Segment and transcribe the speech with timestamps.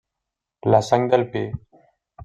[0.73, 1.47] La Sang del Pi.